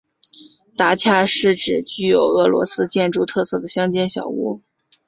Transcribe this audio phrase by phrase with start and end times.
[0.75, 4.63] 达恰是指具有俄罗斯建筑特色的乡间小屋。